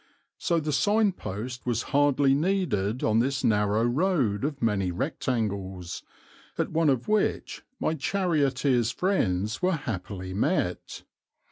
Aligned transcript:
So 0.39 0.59
the 0.59 0.73
sign 0.73 1.11
post 1.11 1.63
was 1.67 1.83
hardly 1.93 2.33
needed 2.33 3.03
on 3.03 3.19
this 3.19 3.43
narrow 3.43 3.83
road 3.83 4.43
of 4.43 4.59
many 4.59 4.91
rectangles, 4.91 6.01
at 6.57 6.71
one 6.71 6.89
of 6.89 7.07
which 7.07 7.61
my 7.79 7.93
charioteer's 7.93 8.89
friends 8.89 9.61
were 9.61 9.73
happily 9.75 10.33
met. 10.33 11.03